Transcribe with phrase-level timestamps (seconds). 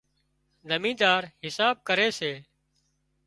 [0.69, 2.31] زمينۮار حساب ڪري سي